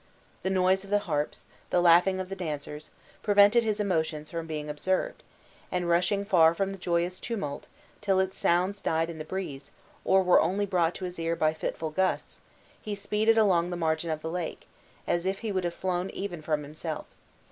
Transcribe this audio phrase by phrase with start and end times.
[0.41, 2.89] The noise of the harps, the laughing of the dancers,
[3.21, 5.21] prevented his emotions from being observed;
[5.71, 7.67] and rushing far from the joyous tumult,
[8.01, 9.69] till its sounds died in the breeze,
[10.03, 12.41] or were only brought to his ear by fitful gusts,
[12.81, 14.65] he speeded along the margin of the lake,
[15.05, 17.05] as if he would have flown even from himself.